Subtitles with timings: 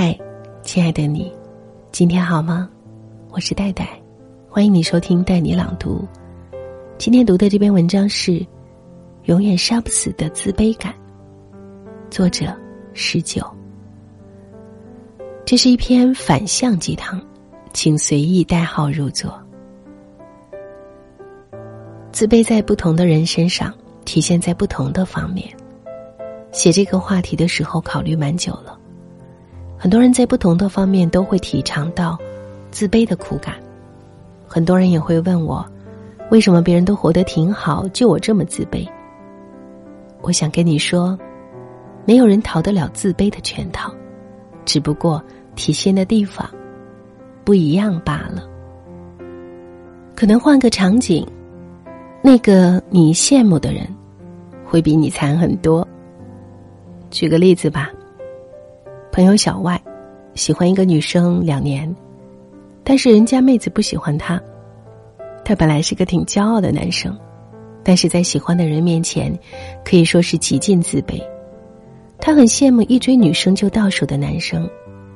[0.00, 0.16] 嗨，
[0.62, 1.32] 亲爱的你，
[1.90, 2.70] 今天好吗？
[3.30, 4.00] 我是戴戴，
[4.48, 6.06] 欢迎你收听带你朗读。
[6.98, 8.30] 今天读的这篇文章是
[9.24, 10.92] 《永远杀不死的自卑感》，
[12.12, 12.56] 作者
[12.92, 13.44] 十九。
[15.44, 17.20] 这是一篇反向鸡汤，
[17.72, 19.36] 请随意代号入座。
[22.12, 25.52] 自卑在不同的人身上体现在不同的方面。
[26.52, 28.77] 写这个话题的时候，考虑蛮久了。
[29.78, 32.18] 很多人在不同的方面都会体尝到
[32.70, 33.54] 自卑的苦感，
[34.46, 35.64] 很多人也会问我，
[36.30, 38.86] 为什么别人都活得挺好，就我这么自卑？
[40.20, 41.16] 我想跟你说，
[42.04, 43.94] 没有人逃得了自卑的圈套，
[44.64, 45.22] 只不过
[45.54, 46.50] 体现的地方
[47.44, 48.42] 不一样罢了。
[50.16, 51.24] 可能换个场景，
[52.20, 53.86] 那个你羡慕的人，
[54.66, 55.86] 会比你惨很多。
[57.10, 57.92] 举个例子吧。
[59.18, 59.82] 朋友小外，
[60.36, 61.92] 喜欢一个女生两年，
[62.84, 64.40] 但是人家妹子不喜欢他。
[65.44, 67.18] 他本来是个挺骄傲的男生，
[67.82, 69.36] 但是在喜欢的人面前，
[69.84, 71.20] 可以说是极尽自卑。
[72.20, 74.70] 他很羡慕一追女生就到手的男生，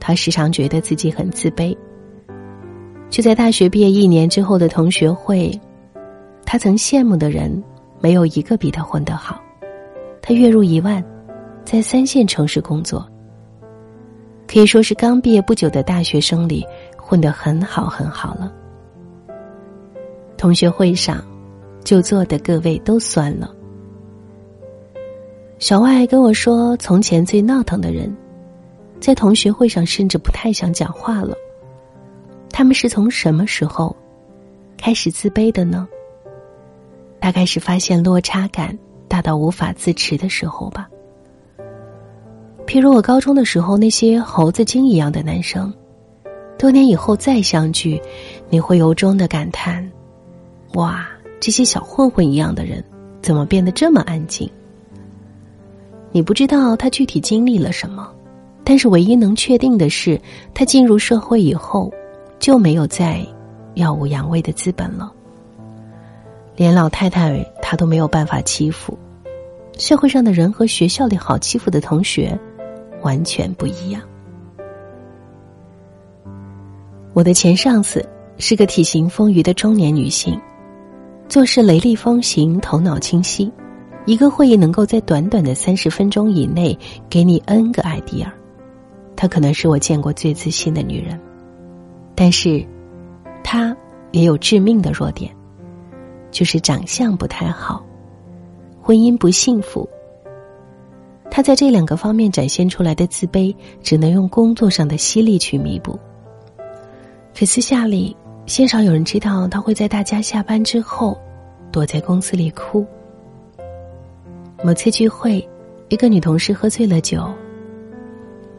[0.00, 1.72] 他时常觉得自己很自卑。
[3.10, 5.56] 就在大学毕业一年之后的同学会，
[6.44, 7.62] 他曾羡慕的人
[8.00, 9.40] 没有一个比他混得好。
[10.20, 11.00] 他月入一万，
[11.64, 13.08] 在三线城市工作。
[14.54, 16.64] 可以说是刚毕业不久的大学生里
[16.96, 18.52] 混得很好很好了。
[20.36, 21.24] 同学会上，
[21.82, 23.52] 就坐的各位都酸了。
[25.58, 28.16] 小外跟我说，从前最闹腾的人，
[29.00, 31.34] 在同学会上甚至不太想讲话了。
[32.48, 33.96] 他们是从什么时候
[34.76, 35.88] 开始自卑的呢？
[37.18, 40.88] 大概是发现落差感大到无法自持的时候吧。
[42.66, 45.72] 譬如我高中的时候，那些猴子精一样的男生，
[46.58, 48.00] 多年以后再相聚，
[48.48, 49.88] 你会由衷的感叹
[50.74, 51.06] ：“哇，
[51.40, 52.82] 这些小混混一样的人，
[53.22, 54.50] 怎么变得这么安静？”
[56.10, 58.10] 你不知道他具体经历了什么，
[58.64, 60.20] 但是唯一能确定的是，
[60.54, 61.92] 他进入社会以后，
[62.38, 63.24] 就没有再
[63.74, 65.12] 耀武扬威的资本了。
[66.56, 68.96] 连老太太他都没有办法欺负，
[69.76, 72.36] 社会上的人和学校里好欺负的同学。
[73.04, 74.02] 完全不一样。
[77.12, 78.04] 我的前上司
[78.38, 80.36] 是个体型丰腴的中年女性，
[81.28, 83.52] 做事雷厉风行，头脑清晰。
[84.06, 86.76] 一个会议能够在短短的三十分钟以内
[87.08, 88.26] 给你 N 个 idea。
[89.16, 91.18] 她可能是我见过最自信的女人，
[92.14, 92.66] 但是，
[93.42, 93.74] 她
[94.10, 95.34] 也有致命的弱点，
[96.30, 97.82] 就是长相不太好，
[98.82, 99.88] 婚姻不幸福。
[101.34, 103.52] 他在这两个方面展现出来的自卑，
[103.82, 105.98] 只能用工作上的犀利去弥补。
[107.36, 111.18] 可私下里，鲜少有人知道他会在大家下班之后，
[111.72, 112.86] 躲在公司里哭。
[114.62, 115.44] 某次聚会，
[115.88, 117.28] 一个女同事喝醉了酒。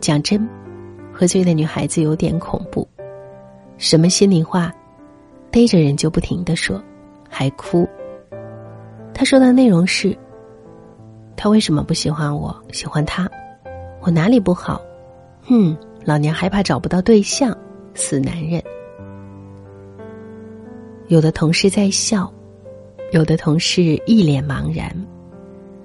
[0.00, 0.44] 讲真，
[1.12, 2.84] 喝醉的女孩子有点恐怖，
[3.78, 4.74] 什么心里话，
[5.48, 6.82] 逮着人就不停的说，
[7.30, 7.88] 还哭。
[9.14, 10.18] 她说的内容是。
[11.36, 12.54] 他为什么不喜欢我？
[12.72, 13.28] 喜欢他，
[14.00, 14.80] 我哪里不好？
[15.42, 17.56] 哼，老娘害怕找不到对象，
[17.94, 18.62] 死男人。
[21.08, 22.32] 有的同事在笑，
[23.12, 24.90] 有的同事一脸茫然，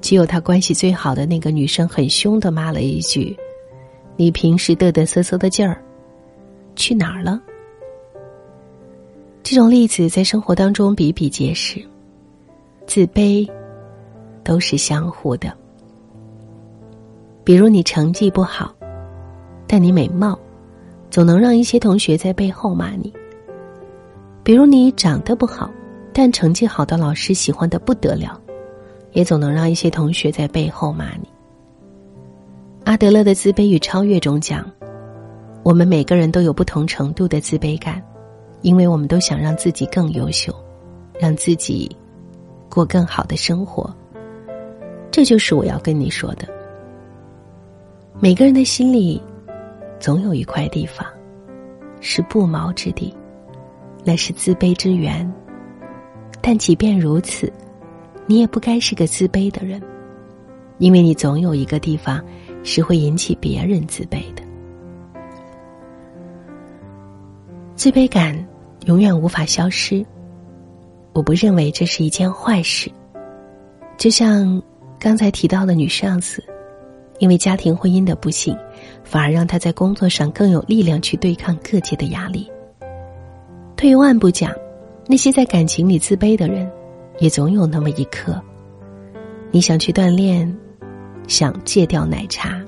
[0.00, 3.36] 只有他关系最好的那个女生很凶的骂了一句
[4.16, 5.82] ：“你平时嘚嘚瑟瑟的劲儿，
[6.76, 7.40] 去哪儿了？”
[9.42, 11.84] 这种例子在生活当中比比皆是，
[12.86, 13.50] 自卑。
[14.42, 15.52] 都是相互的。
[17.44, 18.74] 比如你成绩不好，
[19.66, 20.38] 但你美貌，
[21.10, 23.12] 总能让一些同学在背后骂你。
[24.42, 25.70] 比如你长得不好，
[26.12, 28.40] 但成绩好的老师喜欢的不得了，
[29.12, 31.28] 也总能让一些同学在背后骂你。
[32.84, 34.68] 阿德勒的自卑与超越中讲，
[35.62, 38.02] 我们每个人都有不同程度的自卑感，
[38.62, 40.54] 因为我们都想让自己更优秀，
[41.18, 41.94] 让自己
[42.68, 43.94] 过更好的生活。
[45.10, 46.48] 这就是我要跟你说的。
[48.20, 49.20] 每个人的心里，
[49.98, 51.06] 总有一块地方，
[52.00, 53.12] 是不毛之地，
[54.04, 55.30] 那是自卑之源。
[56.40, 57.52] 但即便如此，
[58.26, 59.82] 你也不该是个自卑的人，
[60.78, 62.22] 因为你总有一个地方，
[62.62, 64.42] 是会引起别人自卑的。
[67.74, 68.46] 自卑感
[68.86, 70.04] 永远无法消失，
[71.14, 72.88] 我不认为这是一件坏事，
[73.96, 74.62] 就像。
[75.00, 76.44] 刚才提到的女上司，
[77.20, 78.54] 因为家庭婚姻的不幸，
[79.02, 82.46] 反而让他在工作上更有力量去对抗各界的压力。
[83.76, 84.52] 退一万步讲，
[85.06, 86.70] 那些在感情里自卑的人，
[87.18, 88.38] 也总有那么一刻，
[89.50, 90.54] 你想去锻炼，
[91.26, 92.60] 想戒掉奶茶，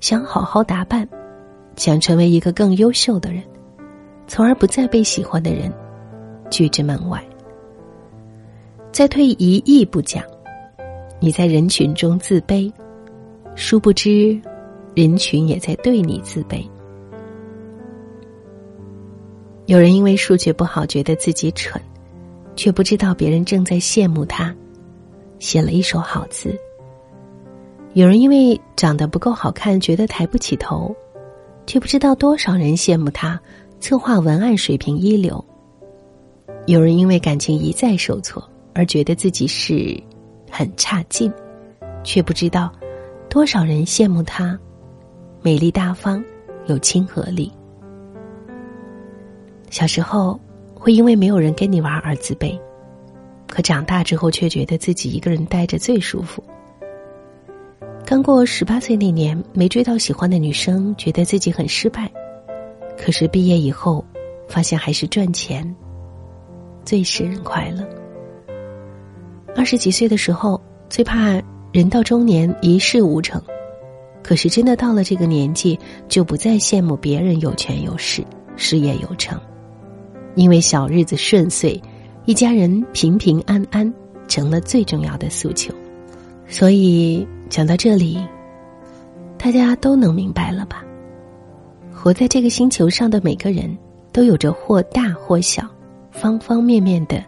[0.00, 1.08] 想好好打扮，
[1.76, 3.42] 想成为一个更优秀的人，
[4.26, 5.72] 从而不再被喜欢的人
[6.50, 7.24] 拒之门外。
[8.92, 10.22] 再退一亿步讲，
[11.24, 12.70] 你在人群中自卑。
[13.54, 14.38] 殊不知，
[14.94, 16.62] 人群也在对你自卑。
[19.64, 21.80] 有人因为数学不好觉得自己蠢，
[22.56, 24.54] 却不知道别人正在羡慕他
[25.38, 26.54] 写了一手好字。
[27.94, 30.94] 有人因为长得不够好看觉得抬不起头，
[31.66, 33.40] 却不知道多少人羡慕他
[33.80, 35.42] 策划文案水平一流。
[36.66, 39.98] 有人因为感情一再受挫而觉得自己是
[40.56, 41.32] 很差劲，
[42.04, 42.72] 却不知道。
[43.28, 44.56] 多少人羡慕她，
[45.42, 46.24] 美丽大方，
[46.66, 47.50] 有亲和力。
[49.68, 50.38] 小时候
[50.72, 52.56] 会因为没有人跟你玩而自卑，
[53.48, 56.40] 可长大之后却觉得自己一个人待着最舒服。
[58.06, 62.08] 刚过十八岁那年，没追到喜欢的女生，觉得自己很失败。
[62.96, 64.04] 可是毕业以后，
[64.46, 65.74] 发现还是赚钱
[66.84, 67.84] 最使人快乐。
[69.56, 71.40] 二十几岁的时候，最怕。
[71.72, 73.42] 人到中年一事无成，
[74.22, 78.24] 可是真的到了这个年纪，就不再羡慕别人有权有势、
[78.54, 79.36] 事业有成，
[80.36, 81.82] 因为小日子顺遂，
[82.26, 83.92] 一家人平平安安
[84.28, 85.74] 成了最重要的诉求。
[86.46, 88.24] 所以讲到这里，
[89.36, 90.84] 大家都能明白了吧？
[91.92, 93.76] 活在这个星球上的每个人
[94.12, 95.68] 都有着或大或小、
[96.12, 97.20] 方方面面的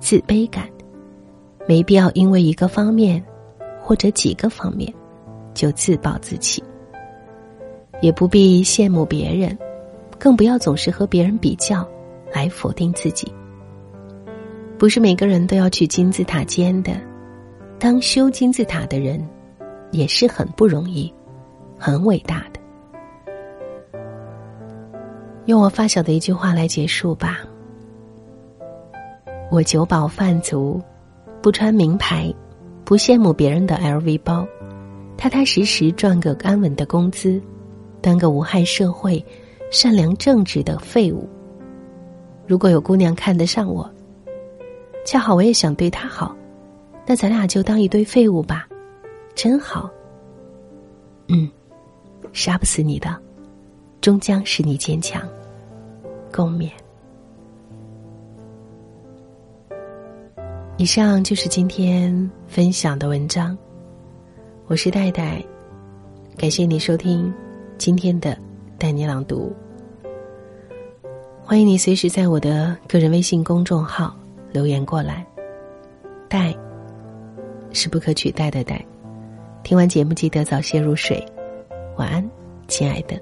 [0.00, 0.68] 自卑感，
[1.66, 3.22] 没必要因为一个方面。
[3.78, 4.92] 或者几个方面，
[5.54, 6.60] 就自暴自弃，
[8.00, 9.56] 也不必羡慕别人，
[10.18, 11.88] 更不要总是和别人比较，
[12.32, 13.32] 来否定自己。
[14.76, 17.00] 不是每个人都要去金字塔尖的，
[17.78, 19.24] 当修金字塔的人，
[19.92, 21.14] 也是很不容易，
[21.78, 22.58] 很伟大的。
[25.44, 27.38] 用我发小的一句话来结束吧：
[29.48, 30.82] 我酒饱饭足，
[31.46, 32.34] 不穿名牌。
[32.84, 34.44] 不羡慕别人的 LV 包，
[35.16, 37.40] 踏踏实实赚个安稳的工资，
[38.00, 39.24] 当个无害社会、
[39.70, 41.28] 善良正直的废物。
[42.48, 43.88] 如果有姑娘看得上我，
[45.04, 46.34] 恰好我也想对她好，
[47.06, 48.66] 那咱俩就当一堆废物吧，
[49.36, 49.88] 真好。
[51.28, 51.48] 嗯，
[52.32, 53.16] 杀不死你的，
[54.00, 55.22] 终将使你坚强。
[56.32, 56.68] 共勉。
[60.78, 63.56] 以上就是今天分享的文章，
[64.66, 65.42] 我是戴戴，
[66.36, 67.32] 感谢你收听
[67.78, 68.36] 今天的
[68.76, 69.50] 带你朗读。
[71.42, 74.14] 欢迎你随时在我的个人微信公众号
[74.52, 75.26] 留言过来。
[76.28, 76.54] 戴
[77.72, 78.84] 是不可取代的戴。
[79.62, 81.24] 听完节目记得早些入睡，
[81.96, 82.30] 晚安，
[82.68, 83.18] 亲爱的。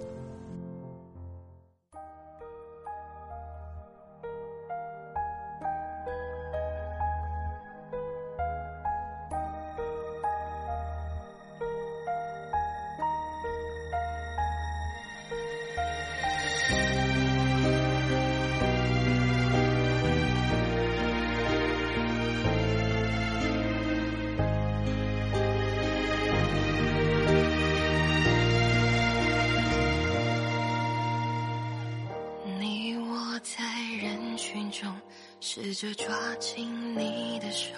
[35.74, 37.74] 试着抓紧你的手，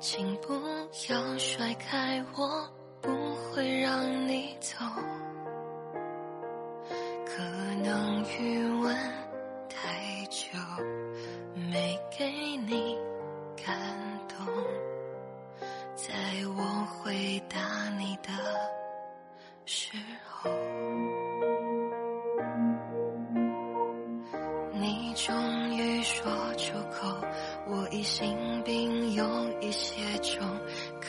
[0.00, 0.52] 请不
[1.08, 2.68] 要甩开我，
[3.00, 4.74] 不会让你走。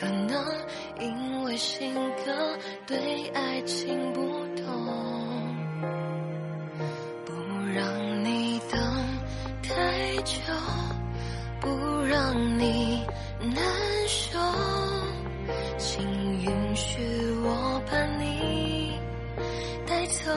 [0.00, 0.42] 可能
[0.98, 1.92] 因为性
[2.24, 4.22] 格对爱情不
[4.56, 4.64] 懂，
[7.26, 7.32] 不
[7.74, 8.80] 让你等
[9.62, 10.40] 太久，
[11.60, 11.68] 不
[12.04, 13.04] 让你
[13.40, 13.62] 难
[14.08, 14.38] 受，
[15.76, 16.02] 请
[16.40, 17.02] 允许
[17.44, 18.98] 我把你
[19.86, 20.30] 带走，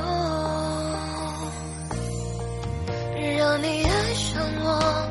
[3.37, 5.09] 让你爱上我。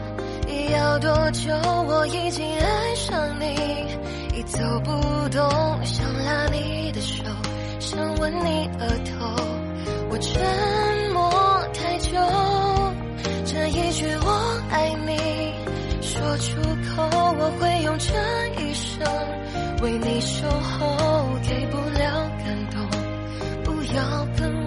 [0.73, 1.51] 要多久？
[1.87, 3.87] 我已经爱上你，
[4.45, 4.91] 走不
[5.31, 7.23] 动，想拉你的手。
[7.79, 9.35] 想吻你额头。
[10.11, 10.41] 我沉
[11.13, 11.31] 默
[11.73, 12.11] 太久，
[13.45, 15.17] 这一句我爱你
[16.01, 16.61] 说出
[16.95, 17.03] 口，
[17.39, 18.13] 我会用这
[18.63, 19.07] 一生
[19.83, 22.87] 为你守候，给不了感动，
[23.65, 24.62] 不要跟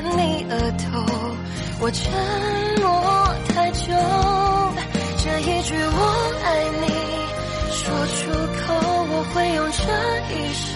[0.00, 1.04] 吻你额头，
[1.80, 2.10] 我沉
[2.80, 2.88] 默
[3.48, 3.92] 太久，
[5.18, 5.98] 这一句我
[6.42, 6.48] 爱
[6.80, 6.86] 你
[7.70, 7.84] 说
[8.16, 8.18] 出
[8.56, 8.72] 口，
[9.10, 9.82] 我会用这
[10.32, 10.72] 一生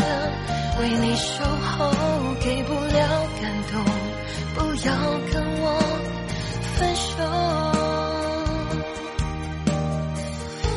[0.78, 1.90] 为你守候，
[2.40, 3.82] 给不了感动，
[4.54, 4.92] 不要
[5.32, 5.66] 跟我
[6.76, 7.08] 分手。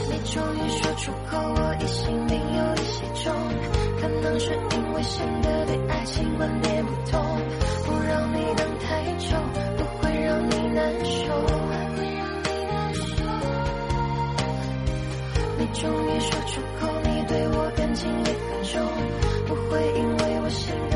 [0.10, 3.34] 你终于说出口，我疑心病有一些重，
[4.00, 7.22] 可能是因为新的对爱情观念痛
[7.86, 9.36] 不让你等太久
[9.78, 11.22] 不会让你难受
[11.70, 13.06] 还会让你难受。
[15.58, 18.74] 你终于说出口你对我感情也很重
[19.48, 20.87] 不会因为我心格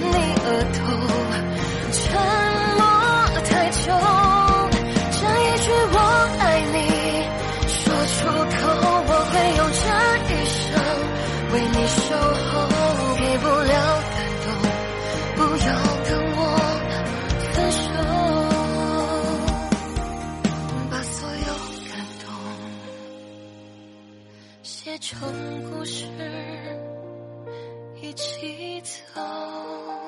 [0.00, 0.78] 你额头
[1.92, 1.98] 沉
[2.78, 2.82] 默
[3.44, 3.84] 太久
[5.10, 5.96] 这一句我
[6.38, 6.76] 爱你
[7.68, 7.76] 说
[8.14, 8.18] 出
[8.54, 8.58] 口
[9.08, 9.82] 我会用这
[10.32, 10.66] 一生
[11.52, 12.02] 为你守
[12.46, 12.50] 候
[13.16, 13.74] 给不了
[14.14, 14.46] 感动
[15.36, 15.68] 不要
[16.04, 16.40] 跟我
[17.52, 17.84] 分手
[20.90, 21.48] 把所有
[21.88, 21.92] 感
[22.24, 22.26] 动
[24.62, 25.08] 写成
[25.70, 26.87] 故事。
[28.18, 28.82] 起
[29.14, 30.07] 走。